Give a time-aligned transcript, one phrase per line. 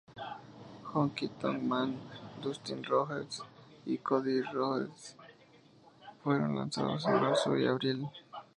[0.89, 1.91] Honky Tonk Man,
[2.41, 3.43] Dusty Rhodes
[3.85, 5.15] y Cody Rhodes
[6.23, 8.07] fueron lanzados en marzo y abril.